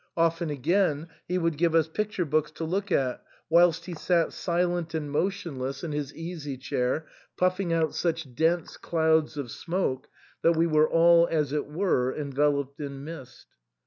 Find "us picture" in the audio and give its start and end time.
1.75-2.25